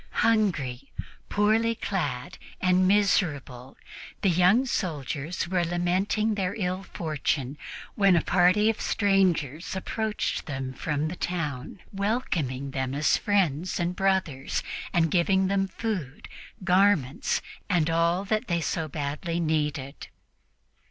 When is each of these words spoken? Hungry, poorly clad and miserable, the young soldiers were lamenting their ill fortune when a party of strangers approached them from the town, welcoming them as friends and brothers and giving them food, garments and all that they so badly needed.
Hungry, 0.25 0.91
poorly 1.29 1.75
clad 1.75 2.39
and 2.59 2.87
miserable, 2.87 3.77
the 4.23 4.31
young 4.31 4.65
soldiers 4.65 5.47
were 5.47 5.63
lamenting 5.63 6.33
their 6.33 6.55
ill 6.55 6.81
fortune 6.81 7.55
when 7.93 8.15
a 8.15 8.23
party 8.23 8.67
of 8.67 8.81
strangers 8.81 9.75
approached 9.75 10.47
them 10.47 10.73
from 10.73 11.07
the 11.07 11.15
town, 11.15 11.81
welcoming 11.93 12.71
them 12.71 12.95
as 12.95 13.15
friends 13.15 13.79
and 13.79 13.95
brothers 13.95 14.63
and 14.91 15.11
giving 15.11 15.45
them 15.49 15.67
food, 15.67 16.27
garments 16.63 17.39
and 17.69 17.87
all 17.87 18.25
that 18.25 18.47
they 18.47 18.59
so 18.59 18.87
badly 18.87 19.39
needed. 19.39 20.07